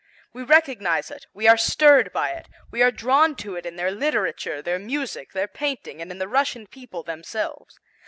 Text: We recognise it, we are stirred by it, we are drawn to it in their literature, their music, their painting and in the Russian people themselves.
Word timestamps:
We 0.33 0.41
recognise 0.41 1.11
it, 1.11 1.27
we 1.31 1.47
are 1.47 1.57
stirred 1.57 2.11
by 2.11 2.31
it, 2.31 2.47
we 2.71 2.81
are 2.81 2.89
drawn 2.89 3.35
to 3.35 3.55
it 3.55 3.67
in 3.67 3.75
their 3.75 3.91
literature, 3.91 4.59
their 4.59 4.79
music, 4.79 5.33
their 5.33 5.47
painting 5.47 6.01
and 6.01 6.09
in 6.09 6.17
the 6.17 6.27
Russian 6.27 6.65
people 6.65 7.03
themselves. 7.03 7.79